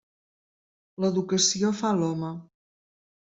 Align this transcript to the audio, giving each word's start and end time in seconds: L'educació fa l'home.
L'educació 1.05 1.71
fa 1.83 1.93
l'home. 1.99 2.33